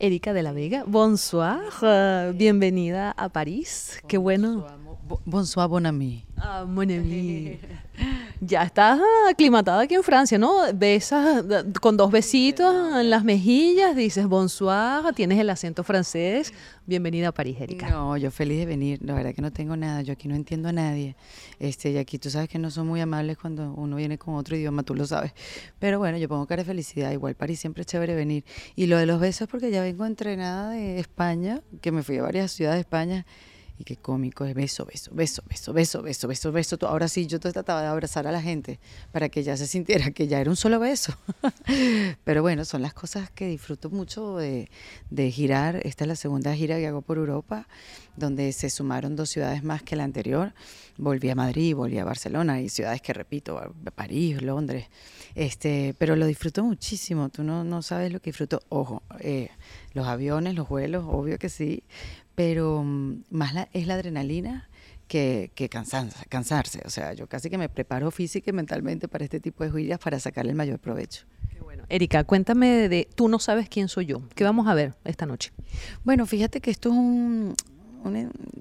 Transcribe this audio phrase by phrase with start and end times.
[0.00, 1.58] Erika de la Vega, bonsoir,
[2.34, 4.00] bienvenida a París.
[4.06, 4.64] Qué bueno.
[5.24, 6.24] Bonsoir, bon ami.
[6.36, 7.58] Ah, mon ami.
[8.40, 10.72] Ya estás aclimatada aquí en Francia, ¿no?
[10.72, 11.44] Besas
[11.80, 16.54] con dos besitos en las mejillas, dices bonsoir, tienes el acento francés.
[16.86, 17.90] Bienvenida a París, Erika.
[17.90, 19.00] No, yo feliz de venir.
[19.02, 20.02] La verdad que no tengo nada.
[20.02, 21.16] Yo aquí no entiendo a nadie.
[21.58, 24.56] Este, y aquí tú sabes que no son muy amables cuando uno viene con otro
[24.56, 25.32] idioma, tú lo sabes.
[25.80, 27.10] Pero bueno, yo pongo cara de felicidad.
[27.10, 28.44] Igual París siempre es chévere venir.
[28.76, 32.18] Y lo de los besos es porque ya vengo entrenada de España, que me fui
[32.18, 33.26] a varias ciudades de España
[33.78, 36.78] y qué cómico es beso, beso, beso, beso, beso, beso, beso, beso.
[36.86, 38.80] Ahora sí, yo trataba de abrazar a la gente
[39.12, 41.16] para que ya se sintiera que ya era un solo beso.
[42.24, 44.68] Pero bueno, son las cosas que disfruto mucho de,
[45.10, 45.76] de, girar.
[45.86, 47.68] Esta es la segunda gira que hago por Europa,
[48.16, 50.54] donde se sumaron dos ciudades más que la anterior.
[50.96, 53.60] Volví a Madrid, volví a Barcelona y ciudades que repito,
[53.94, 54.88] París, Londres.
[55.36, 57.28] Este, pero lo disfruto muchísimo.
[57.28, 58.60] Tú no, no sabes lo que disfruto.
[58.70, 59.50] Ojo, eh,
[59.92, 61.84] los aviones, los vuelos, obvio que sí,
[62.38, 64.68] pero mm, más es la adrenalina
[65.08, 66.80] que, que cansarse, cansarse.
[66.84, 69.98] O sea, yo casi que me preparo física y mentalmente para este tipo de giras
[69.98, 71.26] para sacarle el mayor provecho.
[71.52, 71.82] Qué bueno.
[71.88, 74.22] Erika, cuéntame de, tú no sabes quién soy yo.
[74.36, 75.50] ¿Qué vamos a ver esta noche?
[76.04, 77.56] Bueno, fíjate que esto es un,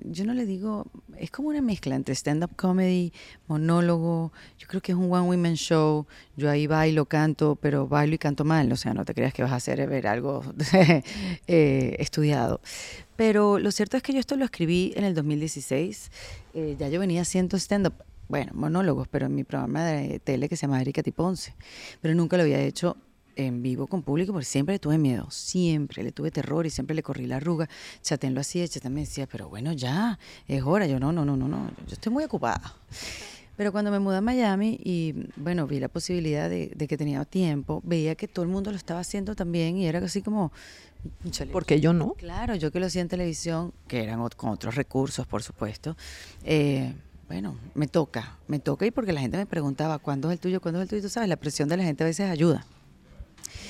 [0.06, 0.86] yo no le digo,
[1.18, 3.12] es como una mezcla entre stand-up comedy,
[3.48, 8.18] monólogo, yo creo que es un one-woman show, yo ahí bailo, canto, pero bailo y
[8.18, 10.44] canto mal, o sea, no te creas que vas a hacer ver algo
[11.48, 12.62] eh, estudiado.
[13.16, 16.12] Pero lo cierto es que yo esto lo escribí en el 2016,
[16.54, 17.94] eh, ya yo venía haciendo stand-up,
[18.30, 21.56] bueno, monólogos, pero en mi programa de tele que se llama Erika Tiponce,
[22.02, 22.98] pero nunca lo había hecho
[23.38, 26.96] en vivo con público porque siempre le tuve miedo, siempre le tuve terror y siempre
[26.96, 27.70] le corrí la arruga.
[28.02, 30.88] Chaten lo hacía, Chaten me decía, pero bueno, ya, es hora.
[30.88, 32.76] Yo, no, no, no, no, no, yo estoy muy ocupada.
[33.58, 37.82] Pero cuando me mudé a Miami y, bueno, vi la posibilidad de, que tenía tiempo,
[37.84, 40.52] veía que todo el mundo lo estaba haciendo también y era así como...
[41.52, 42.14] Porque yo no.
[42.14, 45.96] Claro, yo que lo hacía en televisión, que eran con otros recursos, por supuesto.
[46.44, 46.94] Eh,
[47.28, 50.62] bueno, me toca, me toca y porque la gente me preguntaba, ¿cuándo es el tuyo?
[50.62, 51.02] ¿Cuándo es el tuyo?
[51.02, 52.66] Tú sabes, la presión de la gente a veces ayuda.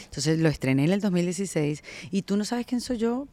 [0.05, 3.27] Entonces lo estrené en el 2016 y tú no sabes quién soy yo.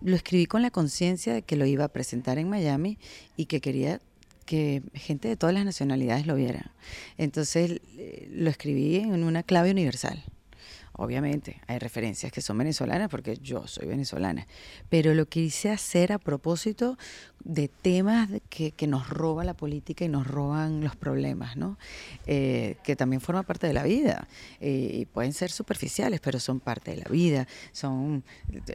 [0.00, 2.98] Lo escribí con la conciencia de que lo iba a presentar en Miami
[3.36, 4.00] y que quería
[4.46, 6.72] que gente de todas las nacionalidades lo viera.
[7.18, 10.24] Entonces eh, lo escribí en una clave universal.
[10.94, 14.46] Obviamente, hay referencias que son venezolanas porque yo soy venezolana,
[14.90, 16.98] pero lo quise hacer a propósito
[17.44, 21.78] de temas que, nos roba la política y nos roban los problemas, ¿no?
[22.26, 24.28] Eh, que también forma parte de la vida
[24.60, 28.24] eh, y pueden ser superficiales, pero son parte de la vida, son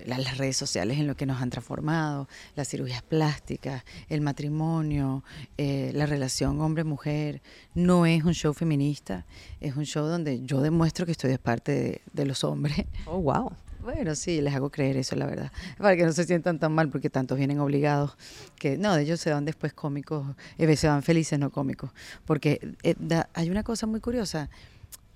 [0.05, 5.23] las, redes sociales en lo que nos han transformado, las cirugías plásticas, el matrimonio,
[5.57, 7.41] eh, la relación hombre-mujer.
[7.75, 9.25] No es un show feminista,
[9.59, 12.85] es un show donde yo demuestro que estoy de parte de, de los hombres.
[13.05, 13.51] Oh, wow.
[13.87, 15.49] Bueno, sí, les hago creer eso, la verdad.
[15.77, 18.17] Para que no se sientan tan mal, porque tantos vienen obligados.
[18.57, 21.91] Que no, ellos se van después cómicos, eh, se van felices, no cómicos.
[22.25, 22.95] Porque eh,
[23.33, 24.49] hay una cosa muy curiosa.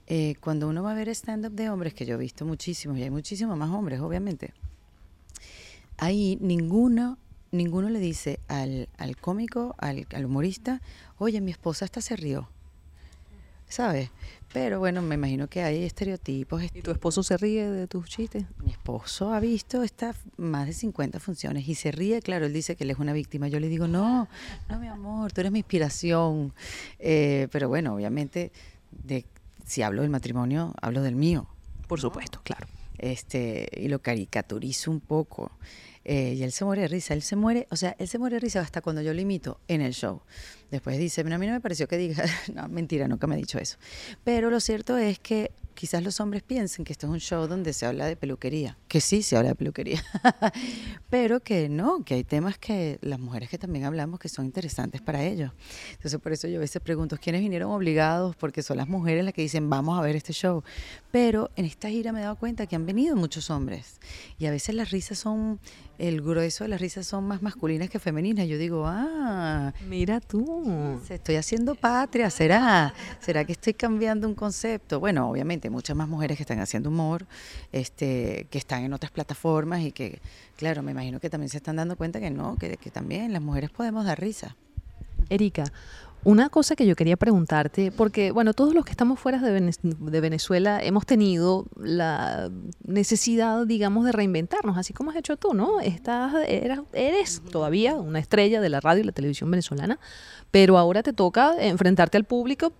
[0.07, 3.03] Eh, cuando uno va a ver stand-up de hombres, que yo he visto muchísimos, y
[3.03, 4.53] hay muchísimos más hombres, obviamente,
[5.97, 7.18] ahí ninguno,
[7.52, 10.81] ninguno le dice al, al cómico, al, al humorista,
[11.18, 12.47] oye, mi esposa hasta se rió.
[13.68, 14.12] ¿Sabes?
[14.53, 16.63] Pero bueno, me imagino que hay estereotipos.
[16.73, 18.45] ¿Y tu esposo se ríe de tus chistes?
[18.63, 22.75] Mi esposo ha visto estas más de 50 funciones y se ríe, claro, él dice
[22.75, 23.47] que él es una víctima.
[23.47, 24.28] Yo le digo, no,
[24.69, 26.53] no, mi amor, tú eres mi inspiración.
[27.00, 28.51] Eh, pero bueno, obviamente,
[28.91, 29.25] de,
[29.66, 31.47] si hablo del matrimonio, hablo del mío.
[31.88, 32.67] Por supuesto, claro.
[32.97, 35.51] Este, y lo caricaturizo un poco.
[36.03, 38.35] Eh, y él se muere de risa, él se muere, o sea, él se muere
[38.35, 40.22] de risa hasta cuando yo lo imito en el show.
[40.72, 42.23] Después dice, a mí no me pareció que diga,
[42.53, 43.78] no, mentira, nunca me ha dicho eso.
[44.23, 47.73] Pero lo cierto es que quizás los hombres piensen que esto es un show donde
[47.73, 50.03] se habla de peluquería, que sí se habla de peluquería,
[51.09, 55.01] pero que no, que hay temas que las mujeres que también hablamos que son interesantes
[55.01, 55.51] para ellos.
[55.94, 58.35] Entonces por eso yo a veces pregunto, ¿quiénes vinieron obligados?
[58.35, 60.63] Porque son las mujeres las que dicen, vamos a ver este show.
[61.11, 64.00] Pero en esta gira me he dado cuenta que han venido muchos hombres
[64.38, 65.59] y a veces las risas son,
[66.01, 68.47] el grueso de las risas son más masculinas que femeninas.
[68.47, 70.99] Yo digo, ah, mira tú.
[71.07, 72.91] Estoy haciendo patria, ¿será?
[73.19, 74.99] ¿Será que estoy cambiando un concepto?
[74.99, 77.27] Bueno, obviamente muchas más mujeres que están haciendo humor,
[77.71, 80.19] este, que están en otras plataformas y que,
[80.57, 83.41] claro, me imagino que también se están dando cuenta que no, que, que también las
[83.43, 84.55] mujeres podemos dar risa.
[85.29, 85.65] Erika,
[86.23, 90.79] Una cosa que yo quería preguntarte, porque bueno, todos los que estamos fuera de, Venezuela
[90.84, 92.52] hemos tenido la
[92.85, 95.79] necesidad, digamos, de reinventarnos, así como has hecho tú, ¿no?
[95.79, 100.00] Estás, eres, eres todavía una estrella de la radio y la televisión venezolana,
[100.52, 102.72] pero ahora te toca enfrentarte al público,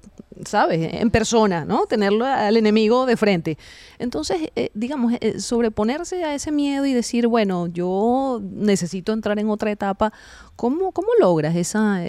[0.46, 0.94] ¿sabes?
[0.94, 1.86] En persona, ¿no?
[1.86, 3.58] Tenerlo al enemigo de frente.
[4.00, 9.50] Entonces, eh, digamos, eh, sobreponerse a ese miedo y decir, bueno, yo necesito entrar en
[9.50, 10.14] otra etapa,
[10.56, 12.02] ¿cómo, cómo logras esa,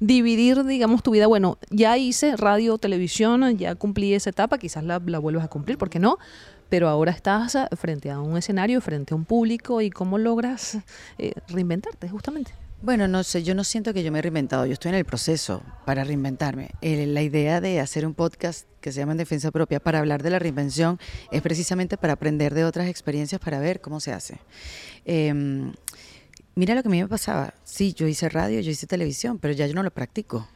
[0.00, 1.26] dividir, digamos, tu vida?
[1.26, 5.90] Bueno, ya hice radio, televisión, ya cumplí esa etapa, quizás la, vuelvas a cumplir, ¿por
[5.90, 6.18] qué no?
[6.68, 10.76] pero ahora estás frente a un escenario, frente a un público y cómo logras
[11.16, 12.52] eh, reinventarte justamente.
[12.80, 15.04] Bueno, no sé, yo no siento que yo me he reinventado, yo estoy en el
[15.04, 16.70] proceso para reinventarme.
[16.80, 20.30] la idea de hacer un podcast que se llama En Defensa Propia para hablar de
[20.30, 21.00] la reinvención
[21.32, 24.38] es precisamente para aprender de otras experiencias para ver cómo se hace.
[25.04, 25.72] Em,
[26.54, 29.54] mira lo que a mí me pasaba, sí, yo hice radio, yo hice televisión, pero
[29.54, 30.46] ya yo no lo practico.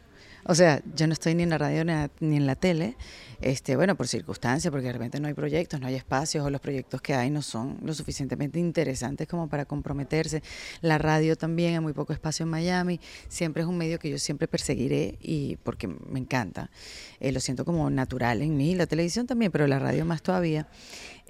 [0.45, 1.85] O sea, yo no estoy ni en la radio
[2.21, 2.97] ni en la tele,
[3.41, 6.61] este, bueno, por circunstancias, porque de repente no hay proyectos, no hay espacios, o los
[6.61, 10.43] proyectos que hay no son lo suficientemente interesantes como para comprometerse.
[10.81, 14.19] La radio también, hay muy poco espacio en Miami, siempre es un medio que yo
[14.19, 16.71] siempre perseguiré y porque me encanta.
[17.19, 20.69] Eh, lo siento como natural en mí, la televisión también, pero la radio más todavía.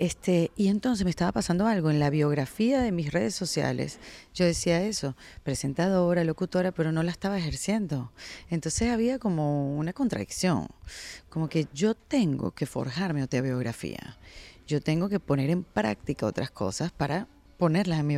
[0.03, 4.01] Este, y entonces me estaba pasando algo en la biografía de mis redes sociales.
[4.35, 5.15] Yo decía eso,
[5.45, 8.11] presentadora, locutora, pero no la estaba ejerciendo.
[8.51, 10.67] Entonces había como una contradicción,
[11.29, 14.19] como que yo tengo que forjarme otra biografía.
[14.67, 17.29] Yo tengo que poner en práctica otras cosas para
[17.63, 18.17] ponerlas en mi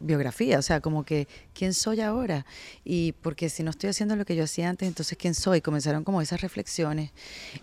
[0.00, 2.44] biografía, o sea, como que quién soy ahora
[2.84, 5.62] y porque si no estoy haciendo lo que yo hacía antes, entonces quién soy.
[5.62, 7.10] Comenzaron como esas reflexiones,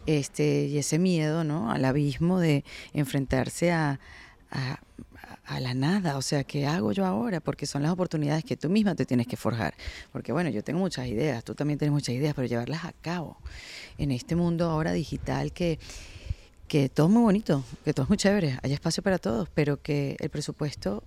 [0.07, 1.71] este y ese miedo, ¿no?
[1.71, 2.63] Al abismo de
[2.94, 4.00] enfrentarse a,
[4.50, 7.42] a la nada, o sea, ¿qué hago yo ahora?
[7.42, 9.75] Porque son las oportunidades que tú misma te tienes que forjar.
[10.12, 13.38] Porque bueno, yo tengo muchas ideas, tú también tienes muchas ideas, pero llevarlas a cabo
[14.00, 15.77] en este mundo ahora digital que
[16.74, 19.80] que todo es muy bonito, que todo es muy chévere, hay espacio para todos, pero
[19.80, 21.04] que el presupuesto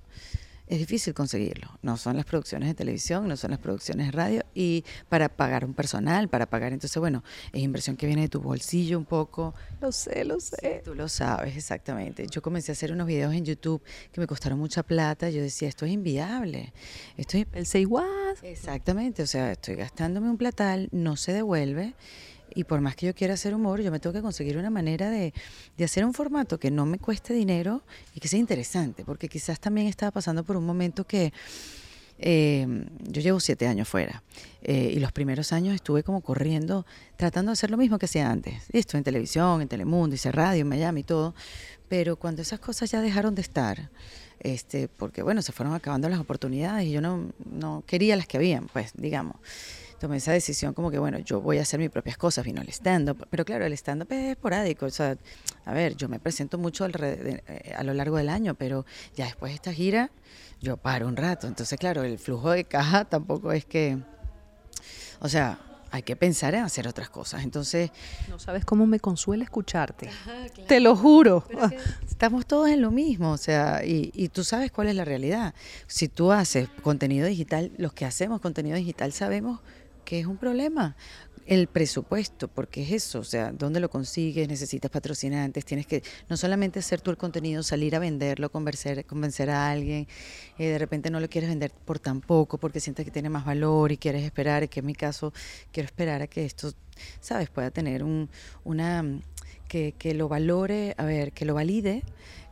[0.69, 1.77] es difícil conseguirlo.
[1.83, 5.65] No son las producciones de televisión, no son las producciones de radio y para pagar
[5.65, 9.57] un personal, para pagar, entonces bueno, es inversión que viene de tu bolsillo un poco.
[9.81, 10.83] Lo sé, lo sé.
[10.85, 12.29] tú lo sabes, exactamente.
[12.31, 13.83] Yo comencé a hacer unos videos en YouTube
[14.13, 15.31] que me costaron mucha plata.
[15.31, 16.73] Yo decía, esto es inviable.
[17.17, 17.47] Esto es...
[17.53, 18.37] El say what?
[18.43, 21.97] Exactamente, o sea, estoy gastándome un platal, no se devuelve
[22.57, 25.11] y por más que yo quiera hacer humor, yo me tengo que conseguir una manera
[25.11, 25.35] de,
[25.85, 27.83] hacer un formato que no me cueste dinero
[28.15, 31.35] y que sea interesante, porque quizás también estaba pasando por un momento que
[32.19, 32.67] eh,
[33.03, 34.23] yo llevo siete años fuera
[34.63, 36.87] eh, y los primeros años estuve como corriendo,
[37.17, 38.63] tratando de hacer lo mismo que hacía antes.
[38.73, 41.35] Esto en televisión, en Telemundo, hice radio en Miami y todo,
[41.91, 43.91] pero cuando esas cosas ya dejaron de estar,
[44.41, 48.39] este, porque bueno, se fueron acabando las oportunidades y yo no, no quería las que
[48.39, 49.37] habían, pues digamos
[49.99, 52.69] tomé esa decisión como que, bueno, yo voy a hacer mis propias cosas, vino el
[52.69, 55.17] stand-up, pero claro, el stand-up es esporádico, o sea,
[55.65, 58.85] a ver, yo me presento mucho eh, a lo largo del año, pero
[59.17, 60.11] ya después de esta gira,
[60.61, 63.99] yo paro un rato, entonces claro, el flujo de caja tampoco es que,
[65.21, 65.59] o sea,
[65.91, 67.43] hay que pensar en hacer otras cosas.
[67.43, 67.91] Entonces.
[68.29, 70.11] No sabes cómo me consuela escucharte.
[70.69, 71.45] Te lo juro.
[72.09, 75.55] estamos todos en lo mismo, o sea, y, y, tú sabes cuál es la realidad.
[75.87, 79.61] Si tú haces contenido digital, los que hacemos contenido digital sabemos
[80.07, 80.97] que es un problema.
[81.47, 84.49] El presupuesto, porque es eso, o sea, ¿dónde lo consigues?
[84.49, 89.51] Necesitas patrocinantes, tienes que no solamente hacer tú el contenido, salir a venderlo, convencer, convencer
[89.51, 90.09] a alguien,
[90.59, 93.45] eh, de repente no lo quieres vender por tan poco porque sientes que tiene más
[93.45, 95.33] valor y quieres esperar, que en mi caso
[95.71, 96.73] quiero esperar a que esto,
[97.21, 98.29] ¿sabes?, pueda tener un,
[98.65, 99.05] una,
[99.69, 102.03] que, que lo valore, a ver, que lo valide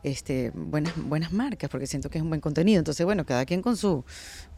[0.05, 2.77] este, buenas, buenas marcas, porque siento que es un buen contenido.
[2.77, 4.05] Entonces, bueno, cada quien con su,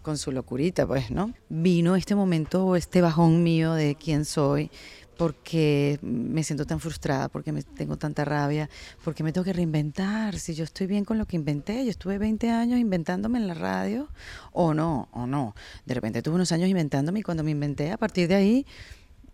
[0.07, 1.33] con su locurita, pues, ¿no?
[1.49, 4.71] Vino este momento, este bajón mío de quién soy,
[5.17, 8.69] porque me siento tan frustrada, porque me tengo tanta rabia,
[9.03, 10.39] porque me tengo que reinventar.
[10.39, 13.53] Si yo estoy bien con lo que inventé, yo estuve 20 años inventándome en la
[13.53, 14.07] radio,
[14.53, 15.55] o no, o no.
[15.85, 18.65] De repente tuve unos años inventándome y cuando me inventé, a partir de ahí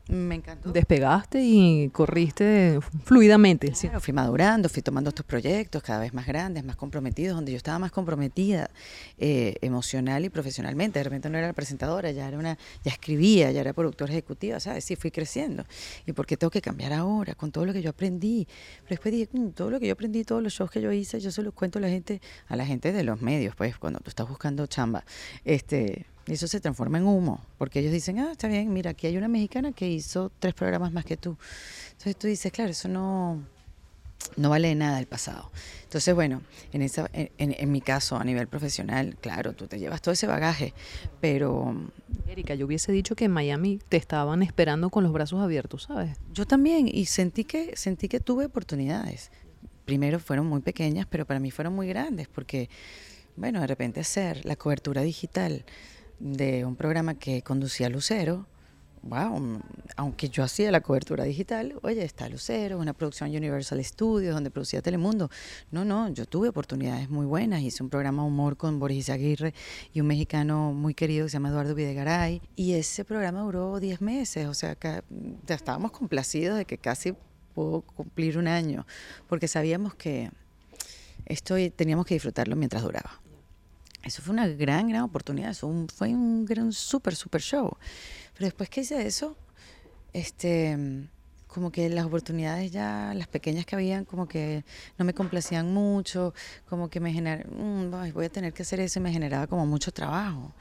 [0.10, 0.72] me encantó.
[0.72, 3.74] Despegaste y corriste fluidamente.
[3.74, 3.90] sí.
[4.02, 7.80] fui madurando, fui tomando estos proyectos cada vez más grandes, más comprometidos, donde yo estaba
[7.80, 8.70] más comprometida
[9.18, 11.00] eh, emocional y profesionalmente.
[11.00, 14.60] De repente no era la presentadora, ya era una, ya escribía, ya era productora ejecutiva,
[14.60, 14.84] ¿sabes?
[14.84, 15.64] Sí, fui creciendo.
[16.06, 18.46] ¿Y por qué tengo que cambiar ahora con todo lo que yo aprendí?
[18.84, 21.22] Pero después dije, mm, todo lo que yo aprendí, todos los shows que yo hice,
[21.22, 24.00] yo se los cuento a la gente, a la gente de los medios, pues, cuando
[24.00, 25.06] tú estás buscando chamba.
[25.46, 29.08] Este, y eso se transforma en humo, porque ellos dicen, ah, está bien, mira, aquí
[29.08, 31.38] hay una mexicana que hizo tres programas más que tú.
[31.92, 33.44] Entonces tú dices, claro, eso no,
[34.38, 35.52] no vale nada el pasado.
[35.84, 40.14] Entonces, bueno, en, esa, en, mi caso, a nivel profesional, claro, tú te llevas todo
[40.14, 40.74] ese bagaje,
[41.20, 41.76] pero...
[42.28, 46.18] Erika, yo hubiese dicho que en Miami te estaban esperando con los brazos abiertos, ¿sabes?
[46.34, 49.30] Yo también, y sentí que, sentí que tuve oportunidades.
[49.86, 52.70] Primero fueron muy pequeñas, pero para mí fueron muy grandes, porque,
[53.36, 55.66] bueno, de repente hacer la cobertura digital
[56.24, 58.48] de un programa que conducía Lucero,
[59.02, 59.62] wow,
[59.98, 64.82] aunque yo hacía la cobertura digital, oye, está Lucero, una producción Universal Studios donde producía
[64.82, 65.30] Telemundo.
[65.72, 67.62] No, no, yo tuve oportunidades muy buenas.
[67.62, 69.54] Hice un programa humor con Boris Aguirre
[69.94, 72.42] y un mexicano muy querido que se llama Eduardo Videgaray.
[72.56, 75.04] Y ese programa duró 10 meses, o sea, que
[75.46, 77.16] ya estábamos complacidos de que casi
[77.54, 78.88] pudo cumplir un año,
[79.28, 80.32] porque sabíamos que
[81.26, 83.23] esto teníamos que disfrutarlo mientras duraba.
[84.04, 87.78] Eso fue una gran, gran oportunidad, eso fue un gran, súper, súper show.
[88.34, 89.38] Pero después que hice eso,
[90.12, 91.08] este,
[91.48, 94.66] como que las oportunidades ya, las pequeñas que habían, como que
[94.98, 96.34] no me complacían mucho,
[96.68, 99.66] como que me generaban, mm, voy a tener que hacer eso y me generaba como
[99.66, 100.54] mucho trabajo.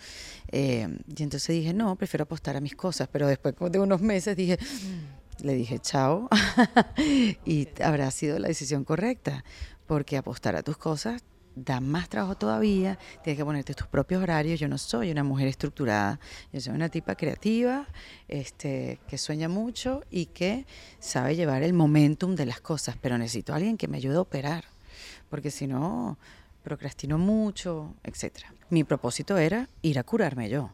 [0.48, 4.36] Eh, y entonces dije, no, prefiero apostar a mis cosas, pero después de unos meses
[4.36, 6.28] dije, mm", le dije, chao,
[7.44, 9.44] y habrá sido la decisión correcta,
[9.86, 14.60] porque apostar a tus cosas da más trabajo todavía, tienes que ponerte tus propios horarios.
[14.60, 16.18] Yo no soy una mujer estructurada,
[16.52, 17.86] yo soy una tipa creativa,
[18.28, 20.66] este, que sueña mucho y que
[20.98, 24.20] sabe llevar el momentum de las cosas, pero necesito a alguien que me ayude a
[24.20, 24.64] operar,
[25.28, 26.18] porque si no,
[26.62, 28.46] procrastino mucho, etc.
[28.70, 30.70] Mi propósito era ir a curarme yo.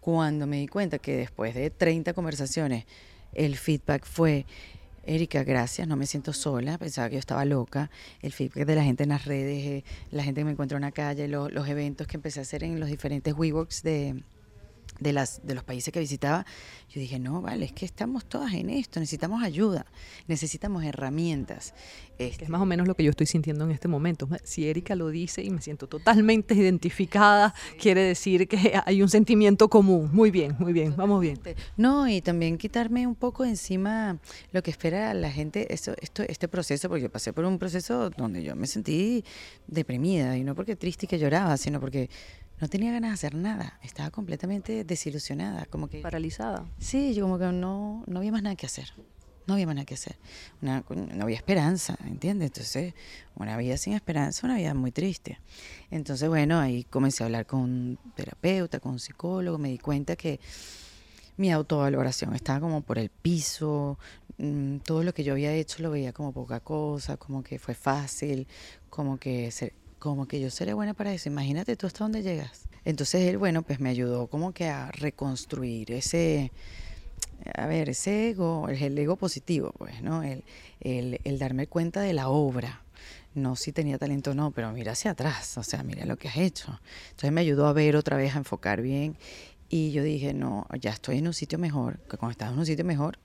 [0.00, 2.86] Cuando me di cuenta que después de 30 conversaciones,
[3.34, 4.46] el feedback fue
[5.08, 7.90] Erika, gracias, no me siento sola, pensaba que yo estaba loca.
[8.20, 10.82] El feedback de la gente en las redes, eh, la gente que me encuentra en
[10.82, 14.22] la calle, los eventos que empecé a hacer en los diferentes WeWorks de,
[15.00, 16.44] de, las, de los países que visitaba,
[16.90, 19.86] yo dije, no, vale, es que estamos todas en esto, necesitamos ayuda,
[20.26, 21.74] necesitamos herramientas.
[22.18, 24.28] Este es más o menos lo que yo estoy sintiendo en este momento.
[24.42, 29.68] Si Erika lo dice y me siento totalmente identificada, quiere decir que hay un sentimiento
[29.68, 30.10] común.
[30.12, 31.38] Muy bien, muy bien, vamos bien.
[31.76, 34.18] No, y también quitarme un poco encima
[34.52, 38.10] lo que espera la gente, esto, esto, este proceso, porque yo pasé por un proceso
[38.10, 39.24] donde yo me sentí
[39.66, 42.10] deprimida, y no porque triste y que lloraba, sino porque
[42.60, 46.00] no tenía ganas de hacer nada, estaba completamente desilusionada, como que...
[46.00, 46.66] Paralizada.
[46.78, 48.92] Sí, yo como que no, no había más nada que hacer,
[49.46, 50.16] no había más nada que hacer,
[50.60, 52.48] una, no había esperanza, ¿entiendes?
[52.48, 52.94] Entonces,
[53.34, 55.38] una vida sin esperanza, una vida muy triste.
[55.90, 60.16] Entonces, bueno, ahí comencé a hablar con un terapeuta, con un psicólogo, me di cuenta
[60.16, 60.40] que
[61.38, 63.98] mi autovaloración estaba como por el piso,
[64.38, 67.74] mm, todo lo que yo había hecho lo veía como poca cosa, como que fue
[67.74, 68.48] fácil,
[68.90, 69.50] como que
[69.98, 72.68] como que yo seré buena para eso, imagínate tú hasta dónde llegas.
[72.84, 76.52] Entonces él, bueno, pues me ayudó como que a reconstruir ese,
[77.54, 80.22] a ver, ese ego, el ego positivo, pues, ¿no?
[80.22, 80.44] El,
[80.80, 82.82] el, el darme cuenta de la obra,
[83.34, 86.28] no si tenía talento o no, pero mira hacia atrás, o sea, mira lo que
[86.28, 86.80] has hecho.
[87.10, 89.16] Entonces me ayudó a ver otra vez, a enfocar bien.
[89.68, 92.66] Y yo dije, no, ya estoy en un sitio mejor, que cuando estás en un
[92.66, 93.18] sitio mejor,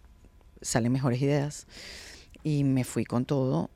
[0.61, 1.67] salen mejores ideas.
[2.43, 3.69] Y me fui con todo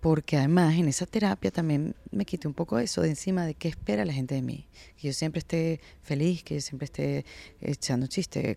[0.00, 3.68] porque además en esa terapia también me quité un poco eso de encima de qué
[3.68, 4.66] espera la gente de mí.
[4.96, 7.24] Que yo siempre esté feliz, que yo siempre esté
[7.60, 8.56] echando chistes,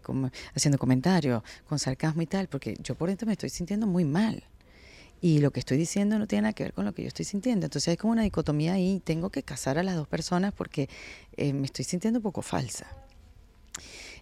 [0.53, 4.43] haciendo comentarios, con sarcasmo y tal, porque yo por dentro me estoy sintiendo muy mal.
[5.19, 7.25] Y lo que estoy diciendo no tiene nada que ver con lo que yo estoy
[7.25, 7.65] sintiendo.
[7.65, 10.89] Entonces hay como una dicotomía ahí, tengo que casar a las dos personas porque
[11.37, 12.87] eh, me estoy sintiendo un poco falsa.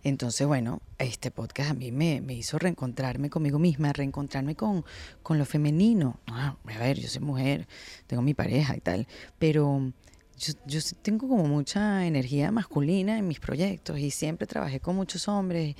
[0.04, 4.86] Entonces, bueno, este podcast a mí me, hizo reencontrarme conmigo misma, reencontrarme con,
[5.24, 6.20] con lo femenino.
[6.28, 7.68] Ah, a ver, yo soy mujer,
[8.08, 9.92] tengo mi pareja y tal, pero
[10.38, 15.28] yo, yo tengo como mucha energía masculina en mis proyectos y siempre trabajé con muchos
[15.28, 15.76] hombres,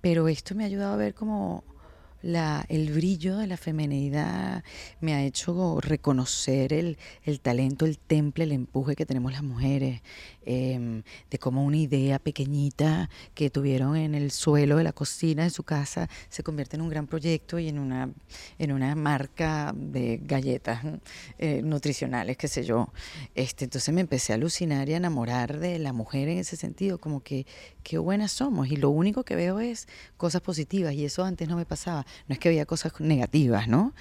[0.00, 1.64] pero esto me ha ayudado a ver como
[2.22, 4.64] la, el brillo de la femenidad
[5.00, 10.02] me ha hecho reconocer el, el, talento, el temple, el empuje que tenemos las mujeres,
[10.50, 15.50] em, de cómo una idea pequeñita que tuvieron en el suelo de la cocina de
[15.50, 18.10] su casa se convierte en un gran proyecto y en una,
[18.58, 20.80] en una marca de galletas
[21.38, 22.92] eh, nutricionales, qué sé yo.
[23.34, 26.98] Este, entonces me empecé a alucinar y a enamorar de la mujer en ese sentido,
[26.98, 27.46] como que
[27.82, 29.86] qué buenas somos y lo único que veo es
[30.16, 33.94] cosas positivas y eso antes no me pasaba no es que había cosas negativas, ¿no?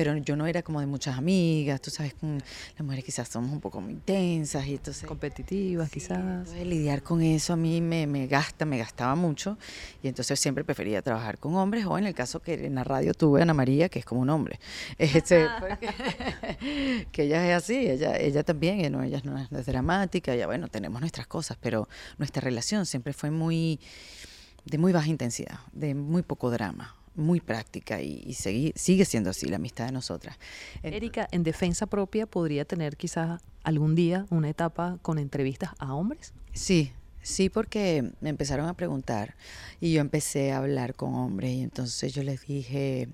[0.00, 3.60] Pero yo no era como de muchas amigas, tú sabes, las mujeres quizás somos un
[3.60, 5.06] poco muy intensas y entonces...
[5.06, 6.48] Competitivas quizás.
[6.54, 9.58] lidiar con eso a mí me, me gasta, me gastaba mucho
[10.02, 13.12] y entonces siempre prefería trabajar con hombres o en el caso que en la radio
[13.12, 14.58] tuve a Ana María, que es como un hombre.
[14.98, 15.46] Este,
[17.12, 19.02] que ella es así, ella, ella también, ¿no?
[19.02, 23.78] ella no es dramática, ya bueno, tenemos nuestras cosas, pero nuestra relación siempre fue muy
[24.64, 26.96] de muy baja intensidad, de muy poco drama.
[27.14, 30.38] Muy práctica y, sigue siendo así la amistad de nosotras.
[30.82, 36.32] Erika, en defensa propia, ¿podría tener quizás algún día una etapa con entrevistas a hombres?
[36.52, 39.34] Sí, sí, porque me empezaron a preguntar
[39.80, 43.08] y yo empecé a hablar con hombres y entonces yo les dije,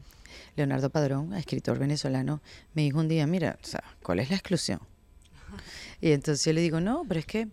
[0.57, 2.41] Leonardo Padrón, escritor venezolano,
[2.75, 3.59] me dijo un día, mira,
[4.03, 4.81] ¿cuál es la exclusión?
[6.01, 7.49] Y entonces yo le digo, no, pero es que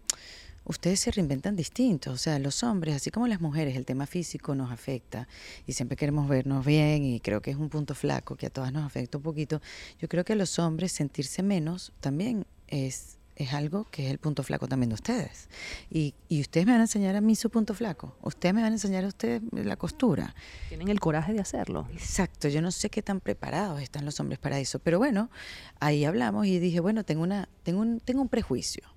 [0.65, 4.55] ustedes se reinventan distintos, o sea, los hombres, así como las mujeres, el tema físico
[4.55, 5.27] nos afecta
[5.67, 8.71] y siempre queremos vernos bien y creo que es un punto flaco que a todas
[8.71, 9.61] nos afecta un poquito.
[9.99, 14.19] Yo creo que a los hombres sentirse menos también es, es algo que es el
[14.19, 15.49] punto flaco también de ustedes.
[15.89, 18.71] Y, y ustedes me van a enseñar a mí su punto flaco, ustedes me van
[18.71, 20.33] a enseñar a ustedes la costura.
[20.69, 21.87] Tienen el coraje de hacerlo.
[21.91, 25.29] Exacto, yo no sé qué tan preparados están los hombres para eso, pero bueno,
[25.79, 28.92] ahí hablamos y dije, bueno, tengo, una, tengo, un, tengo un prejuicio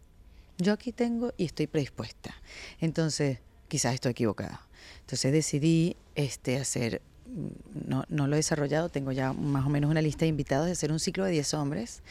[0.58, 2.34] yo aquí tengo y estoy predispuesta.
[2.80, 4.66] Entonces, quizás estoy equivocada.
[5.00, 9.90] Entonces decidí este, hacer, mm, no, no lo he desarrollado, tengo ya más o menos
[9.90, 12.02] una lista de invitados de hacer un ciclo de 10 hombres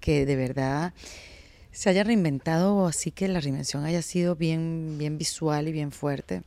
[0.00, 0.94] que de verdad
[1.72, 6.42] se haya reinventado, así que la reinvención haya sido bien, bien visual y bien fuerte.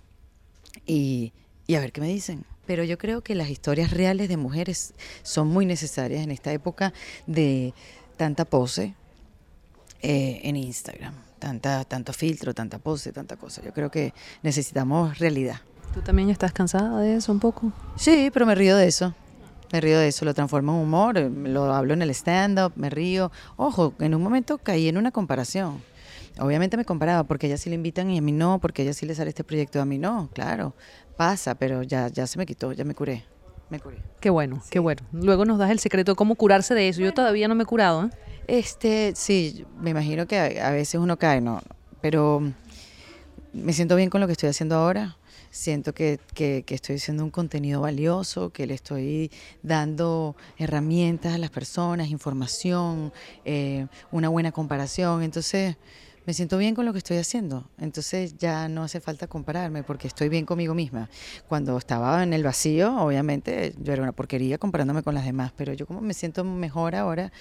[0.85, 1.31] Y,
[1.67, 2.45] y a ver qué me dicen.
[2.65, 6.93] Pero yo creo que las historias reales de mujeres son muy necesarias en esta época
[7.27, 7.73] de
[8.17, 8.95] tanta pose
[10.01, 13.61] eh, en Instagram tanta, tanto filtro, tanta pose, tanta cosa.
[13.61, 15.57] Yo creo que necesitamos realidad.
[15.93, 17.73] ¿Tú también estás cansada de eso un poco?
[17.97, 19.13] Sí, pero me río de eso.
[19.73, 23.29] Me río de eso, lo transformo en humor, lo hablo en el stand-up, me río.
[23.57, 25.83] Ojo, en un momento caí en una comparación.
[26.39, 29.05] Obviamente me comparaba porque ella sí le invitan y a mí no, porque ella sí
[29.05, 30.75] le sale este proyecto y a mí no, claro.
[31.17, 33.25] Pasa, pero ya, ya se me quitó, ya me curé.
[33.73, 33.97] Me curé.
[34.19, 35.01] Qué bueno, qué bueno.
[35.11, 37.01] Luego nos das el secreto de cómo curarse de eso.
[37.01, 38.05] Yo todavía no me he curado.
[38.05, 38.09] ¿eh?
[38.45, 41.59] Este, sí, me imagino que a, veces uno cae, no,
[41.99, 42.53] pero
[43.51, 45.17] me siento bien con lo que estoy haciendo ahora.
[45.49, 49.31] Siento que, que, estoy haciendo un contenido valioso, que le estoy
[49.63, 53.11] dando herramientas a las personas, información,
[53.43, 55.23] eh, una buena comparación.
[55.23, 55.77] Entonces,
[56.25, 57.69] me siento bien con lo que estoy haciendo.
[57.77, 61.09] Entonces ya no hace falta compararme porque estoy bien conmigo misma.
[61.47, 65.73] Cuando estaba en el vacío, obviamente yo era una porquería comparándome con las demás, pero
[65.73, 67.31] yo como me siento mejor ahora,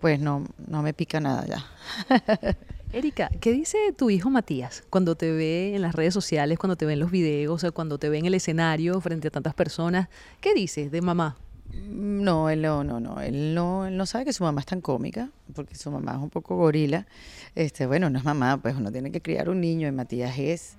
[0.00, 1.64] pues no, no me pica nada ya.
[2.92, 6.84] Erika, ¿qué dice tu hijo Matías cuando te ve en las redes sociales, cuando te
[6.84, 10.08] ve en los videos, o cuando te ve en el escenario frente a tantas personas?
[10.40, 11.36] ¿Qué dices de mamá?
[11.72, 14.80] No, él no, no, no, él no, él no sabe que su mamá es tan
[14.80, 17.06] cómica, porque su mamá es un poco gorila.
[17.54, 20.76] Este, bueno, no es mamá, pues uno tiene que criar un niño y Matías es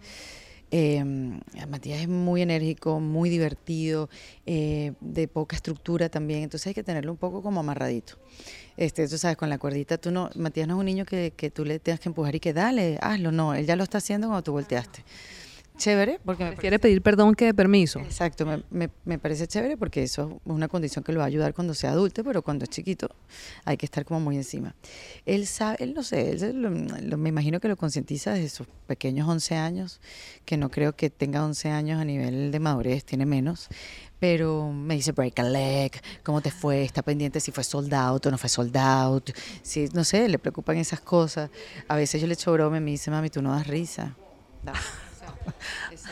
[0.75, 1.03] eh,
[1.69, 4.09] Matías es muy enérgico, muy divertido,
[4.47, 8.15] eh, de poca estructura también, entonces hay que tenerlo un poco como amarradito.
[8.75, 11.51] Este, tú sabes, con la cuerdita, tú no, Matías no es un niño que, que
[11.51, 14.27] tú le tengas que empujar y que dale, hazlo, no, él ya lo está haciendo
[14.27, 15.03] cuando tú volteaste
[15.77, 17.99] chévere porque me quiere pedir perdón que permiso.
[17.99, 21.53] Exacto, me, me, parece chévere porque eso es una condición que lo va a ayudar
[21.53, 23.09] cuando sea adulto, pero cuando es chiquito
[23.65, 24.75] hay que estar como muy encima.
[25.25, 26.69] Él sabe, él no sé, él
[27.17, 30.01] me imagino que lo concientiza desde sus pequeños 11 años,
[30.45, 33.69] que no creo que tenga 11 años a nivel de madurez, tiene menos,
[34.19, 35.91] pero me dice break a leg,
[36.23, 36.83] ¿cómo te fue?
[36.83, 39.31] Está pendiente si fue sold out o no fue sold out,
[39.61, 41.49] si, no sé, le preocupan esas cosas.
[41.89, 44.15] A veces yo le echo broma y me dice, mami, tú no das risa.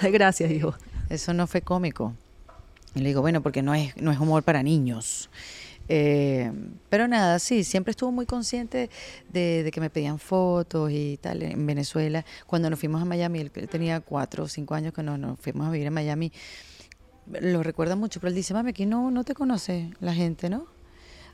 [0.02, 0.74] Gracias, hijo.
[1.10, 2.14] Eso no fue cómico.
[2.96, 5.30] Y le digo, bueno, porque no es, no es humor para niños.
[5.88, 6.52] Eh,
[6.90, 8.90] pero nada, sí, siempre estuvo muy consciente
[9.30, 12.26] de, que me pedían fotos y tal en Venezuela.
[12.48, 15.68] Cuando nos fuimos a Miami, él, tenía cuatro o cinco años que nos, nos fuimos
[15.68, 16.32] a vivir en Miami,
[17.28, 20.66] lo recuerda mucho, pero él dice, mami, aquí no, no te conoce la gente, ¿no?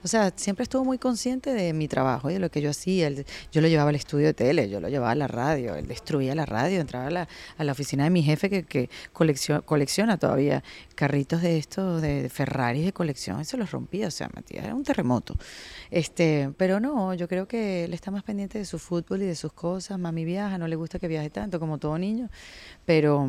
[0.04, 3.10] O sea, siempre estuvo muy consciente de mi trabajo y de lo que yo hacía.
[3.10, 6.36] yo lo llevaba al estudio de tele, yo lo llevaba a la radio, él destruía
[6.36, 10.18] la radio, entraba a la, a la oficina de mi jefe que, que colecciona, colecciona
[10.18, 10.64] todavía
[10.96, 14.84] carritos de estos, de, Ferraris de colección, eso los rompía, o sea, Matías era un
[14.84, 15.36] terremoto.
[15.92, 19.36] Este, pero no, yo creo que él está más pendiente de su fútbol y de
[19.36, 20.00] sus cosas.
[20.00, 22.30] Mami viaja, no le gusta que viaje tanto como todo niño,
[22.88, 23.28] pero,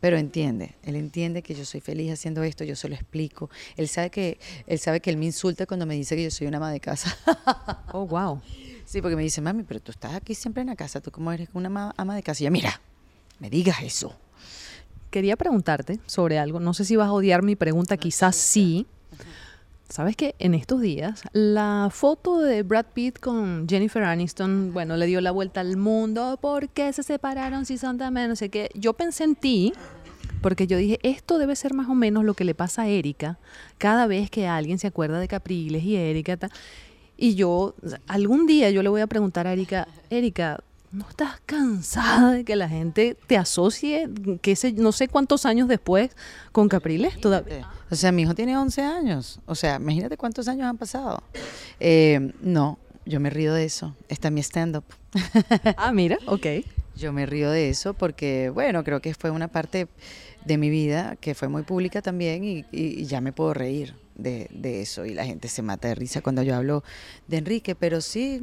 [0.00, 3.48] pero entiende, él entiende que yo soy feliz haciendo esto, yo se lo explico.
[3.78, 6.46] Él sabe que, él sabe que él me insulta cuando me dice que yo soy
[6.46, 7.16] una ama de casa.
[7.94, 8.42] oh, wow.
[8.84, 11.32] Sí, porque me dice, mami, pero tú estás aquí siempre en la casa, tú cómo
[11.32, 12.42] eres una ama de casa.
[12.42, 12.82] Y yo, mira,
[13.38, 14.14] me digas eso.
[15.10, 18.86] Quería preguntarte sobre algo, no sé si vas a odiar mi pregunta, quizás sí.
[19.88, 25.06] Sabes que en estos días la foto de Brad Pitt con Jennifer Aniston, bueno, le
[25.06, 26.38] dio la vuelta al mundo.
[26.40, 28.68] ¿Por qué se separaron si son tan No sé qué.
[28.74, 29.72] Yo pensé en ti
[30.42, 33.38] porque yo dije, esto debe ser más o menos lo que le pasa a Erika
[33.78, 36.38] cada vez que alguien se acuerda de Capriles y Erika.
[37.16, 37.74] Y yo,
[38.06, 42.56] algún día yo le voy a preguntar a Erika, Erika, ¿No estás cansada de que
[42.56, 44.08] la gente te asocie,
[44.40, 46.16] que sé, no sé cuántos años después,
[46.50, 47.68] con Capriles todavía?
[47.90, 49.40] O sea, mi hijo tiene 11 años.
[49.44, 51.22] O sea, imagínate cuántos años han pasado.
[51.78, 53.94] Eh, no, yo me río de eso.
[54.08, 54.84] Está mi stand-up.
[55.76, 56.46] ah, mira, ok.
[56.96, 59.88] Yo me río de eso porque, bueno, creo que fue una parte
[60.46, 64.80] de mi vida que fue muy pública también y, ya me puedo reír de, de,
[64.80, 65.04] eso.
[65.04, 66.82] Y la gente se mata de risa cuando yo hablo
[67.26, 68.40] de Enrique, pero sí,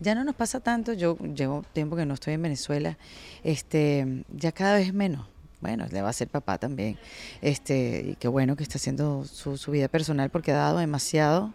[0.00, 2.96] ya no nos pasa tanto, yo llevo tiempo que no estoy en Venezuela,
[3.44, 5.26] este, ya cada vez menos.
[5.60, 6.98] Bueno, le va a ser papá también.
[7.42, 11.52] Este, y qué bueno que está haciendo su, vida personal porque ha dado demasiado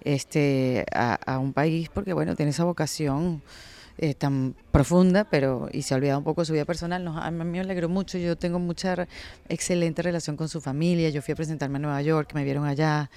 [0.00, 3.42] este, a, un país, porque bueno, tiene esa vocación
[3.96, 7.04] eh, tan profunda, pero y se ha olvidado un poco de su vida personal.
[7.04, 9.06] Nos, a mí me alegró mucho, yo tengo mucha
[9.48, 11.10] excelente relación con su familia.
[11.10, 13.08] Yo fui a presentarme a Nueva York, me vieron allá,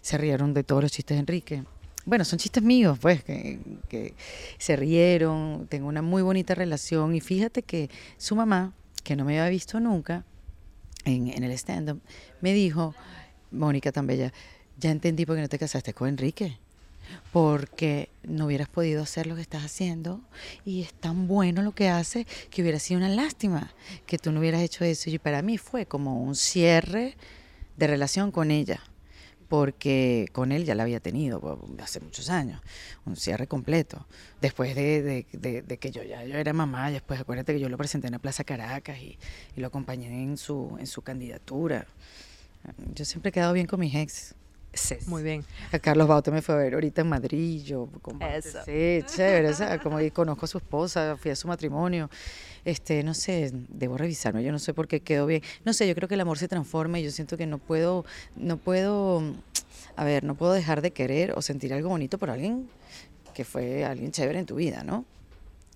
[0.00, 1.62] se rieron de todos los chistes de Enrique
[2.06, 4.14] bueno, son chistes míos, pues, que,
[4.58, 9.38] se rieron, tengo una muy bonita relación y fíjate que su mamá, que no me
[9.38, 10.24] había visto nunca
[11.04, 12.00] en, el stand-up,
[12.40, 12.94] me dijo,
[13.50, 14.32] Mónica tan bella,
[14.78, 16.58] ya entendí por qué no te casaste con Enrique,
[17.32, 20.20] porque no hubieras podido hacer lo que estás haciendo
[20.64, 23.72] y es tan bueno lo que hace que hubiera sido una lástima
[24.06, 27.14] que tú no hubieras hecho eso y para mí fue como un cierre
[27.76, 28.80] de relación con ella
[29.48, 32.60] porque con él ya la había tenido hace muchos años,
[33.04, 34.06] un cierre completo.
[34.40, 35.26] Después de,
[35.80, 38.44] que yo ya yo era mamá, después acuérdate que yo lo presenté en la Plaza
[38.44, 39.18] Caracas y,
[39.56, 41.86] lo acompañé en su, en su candidatura.
[42.94, 44.34] Yo siempre he quedado bien con mis ex.
[45.06, 45.44] Muy bien.
[45.72, 47.88] A Carlos Bauto me fue a ver ahorita en Madrid, yo
[48.64, 52.10] sí, chévere, como conozco a su esposa, fui a su matrimonio.
[52.64, 55.42] Este, no sé, debo revisarme, yo no sé por qué quedó bien.
[55.64, 58.04] No sé, yo creo que el amor se transforma y yo siento que no puedo
[58.36, 59.22] no puedo
[59.96, 62.68] a ver, no puedo dejar de querer o sentir algo bonito por alguien
[63.34, 65.04] que fue alguien chévere en tu vida, ¿no?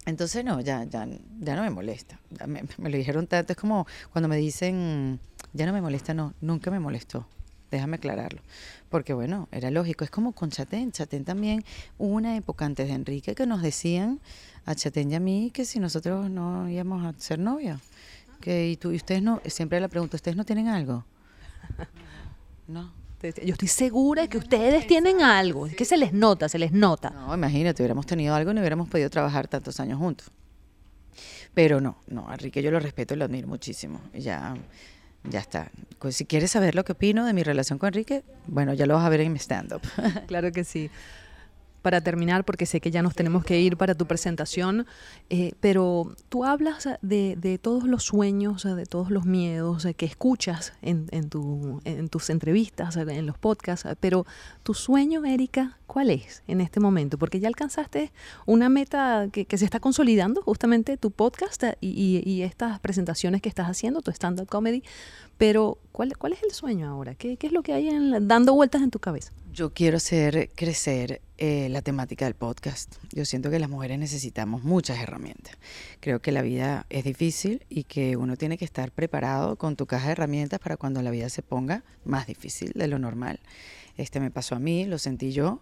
[0.06, 1.06] Entonces no, ya, ya,
[1.40, 2.18] ya no me molesta.
[2.46, 5.20] Me, me, lo dijeron tanto, es como cuando me dicen,
[5.52, 7.26] ya no me molesta, no, nunca me molestó.
[7.70, 8.40] Déjame aclararlo.
[8.88, 10.04] Porque bueno, era lógico.
[10.04, 10.92] Es como con Chatén.
[10.92, 11.64] Chatén también
[11.98, 14.20] hubo una época antes de Enrique que nos decían
[14.64, 17.80] a Chatén y a mí que si nosotros no íbamos a ser novios.
[18.40, 21.04] Que, y, tú, y ustedes no, siempre la pregunta, ¿ustedes no tienen algo?
[22.68, 22.92] No.
[23.22, 26.70] Yo estoy segura de que ustedes tienen algo, es que se les nota, se les
[26.70, 27.10] nota.
[27.10, 30.30] No, imagínate, hubiéramos tenido algo y no hubiéramos podido trabajar tantos años juntos.
[31.52, 34.00] Pero no, no, a Enrique yo lo respeto y lo admiro muchísimo.
[34.14, 34.54] Ya
[35.30, 35.70] ya está.
[35.98, 38.94] Pues, si quieres saber lo que opino de mi relación con Enrique, bueno, ya lo
[38.94, 39.82] vas a ver en mi stand-up.
[40.26, 40.90] claro que sí
[41.82, 44.86] para terminar, porque sé que ya nos tenemos que ir para tu presentación,
[45.30, 51.06] eh, pero tú hablas de, todos los sueños, de todos los miedos que escuchas en,
[51.10, 54.26] en, tu, en tus entrevistas, en los podcasts, pero
[54.62, 57.18] tu sueño, Erika, ¿cuál es en este momento?
[57.18, 58.12] Porque ya alcanzaste
[58.46, 63.66] una meta que, se está consolidando, justamente tu podcast y, y, estas presentaciones que estás
[63.66, 64.82] haciendo, tu stand-up comedy,
[65.36, 67.14] pero ¿cuál, ¿cuál es el sueño ahora?
[67.14, 69.32] ¿Qué, qué es lo que hay en, dando vueltas en tu cabeza?
[69.58, 72.94] Yo quiero hacer crecer eh, la temática del podcast.
[73.10, 75.56] Yo siento que las mujeres necesitamos muchas herramientas.
[75.98, 79.86] Creo que la vida es difícil y que uno tiene que estar preparado con tu
[79.86, 83.40] caja de herramientas para cuando la vida se ponga más difícil de lo normal.
[83.98, 85.60] Este me pasó a mí, lo sentí yo,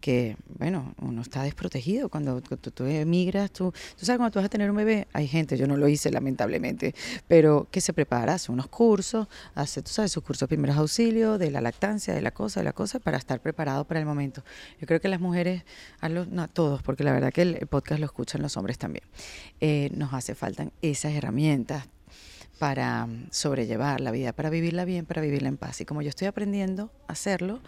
[0.00, 4.48] que, bueno, uno está desprotegido cuando, tú, emigras, tú, tú sabes, cuando tú vas a
[4.48, 6.94] tener un bebé, hay gente, yo no lo hice lamentablemente,
[7.28, 11.38] pero que se prepara, hace unos cursos, hace, tú sabes, sus cursos de primeros auxilios,
[11.38, 14.42] de la lactancia, de la cosa, de la cosa, para estar preparado para el momento.
[14.80, 15.64] Yo creo que las mujeres,
[16.00, 18.78] a, los, no, a todos, porque la verdad que el, podcast lo escuchan los hombres
[18.78, 19.04] también,
[19.60, 21.88] eh, nos hace falta esas herramientas
[22.58, 25.80] para mm, sobrellevar la vida, para vivirla bien, para vivirla en paz.
[25.80, 27.60] Y como yo estoy aprendiendo a hacerlo,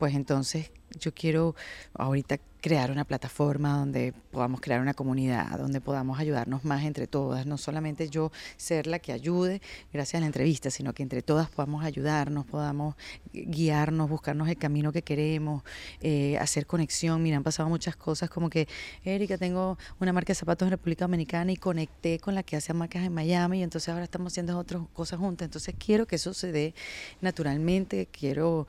[0.00, 1.54] pues entonces yo quiero
[1.92, 7.46] ahorita crear una plataforma donde podamos crear una comunidad, donde podamos ayudarnos más entre todas,
[7.46, 9.60] no solamente yo ser la que ayude
[9.92, 12.96] gracias a la entrevista, sino que entre todas podamos ayudarnos, podamos
[13.32, 15.62] guiarnos, buscarnos el camino que queremos,
[16.00, 17.22] eh, hacer conexión.
[17.22, 18.68] Mira, han pasado muchas cosas como que,
[19.04, 22.72] Erika, tengo una marca de zapatos en República Dominicana y conecté con la que hace
[22.74, 25.46] marcas en Miami y entonces ahora estamos haciendo otras cosas juntas.
[25.46, 26.74] Entonces quiero que eso se dé
[27.20, 28.66] naturalmente, quiero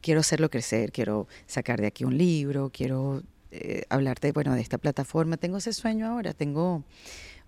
[0.00, 4.78] quiero hacerlo crecer, quiero sacar de aquí un libro, quiero eh, hablarte bueno, de esta
[4.78, 5.36] plataforma.
[5.36, 6.84] Tengo ese sueño ahora, tengo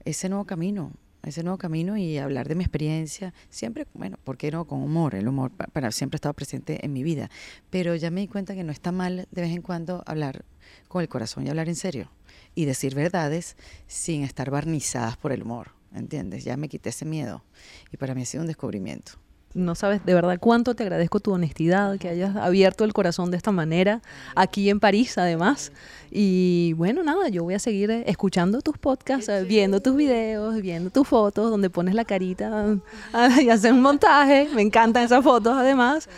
[0.04, 4.50] ese nuevo camino, ese nuevo camino y hablar de mi experiencia, siempre, bueno, ¿por qué
[4.50, 4.64] no?
[4.64, 7.30] Con humor, el humor para, siempre ha estado presente en mi vida,
[7.68, 10.44] pero ya me di cuenta que no está mal de vez en cuando hablar
[10.88, 12.10] con el corazón y hablar en serio
[12.54, 16.44] y decir verdades sin estar barnizadas por el humor, ¿entiendes?
[16.44, 17.44] Ya me quité ese miedo
[17.92, 19.12] y para mí ha sido un descubrimiento.
[19.54, 23.36] No sabes de verdad cuánto te agradezco tu honestidad, que hayas abierto el corazón de
[23.36, 24.00] esta manera,
[24.34, 25.72] aquí en París además.
[26.10, 31.06] Y bueno, nada, yo voy a seguir escuchando tus podcasts, viendo tus videos, viendo tus
[31.06, 32.66] fotos, donde pones la carita
[33.40, 34.48] y haces un montaje.
[34.54, 36.08] Me encantan esas fotos además.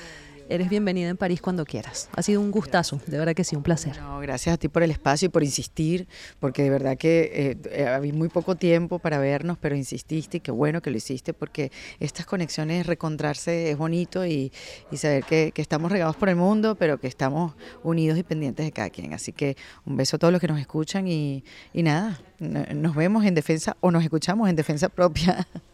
[0.53, 2.11] Eres bienvenida en París cuando quieras.
[2.15, 3.99] Ha sido un gustazo, de verdad que sí, un placer.
[3.99, 6.07] No, gracias a ti por el espacio y por insistir,
[6.41, 10.51] porque de verdad que eh, había muy poco tiempo para vernos, pero insististe y qué
[10.51, 14.53] bueno que lo hiciste, porque estas conexiones, recontrarse es bonito y,
[14.93, 18.91] saber que, estamos regados por el mundo, pero que estamos unidos y pendientes de cada
[18.91, 19.15] quien.
[19.15, 23.25] Así que un beso a todos los que nos escuchan y, y nada, nos vemos
[23.25, 25.49] en defensa o nos escuchamos en defensa propia.